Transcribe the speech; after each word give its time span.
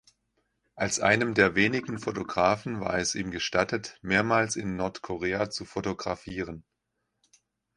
Als 0.73 0.99
einem 0.99 1.35
der 1.35 1.53
wenigen 1.53 1.99
Fotografen 1.99 2.79
war 2.81 2.97
es 2.97 3.13
ihm 3.13 3.29
gestattet, 3.29 3.99
mehrmals 4.01 4.55
in 4.55 4.75
Nordkorea 4.75 5.51
zu 5.51 5.63
fotografieren. 5.63 6.65